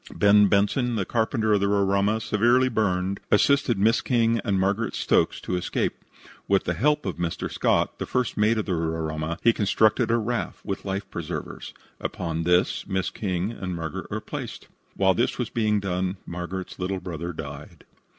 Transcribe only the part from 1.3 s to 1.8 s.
of the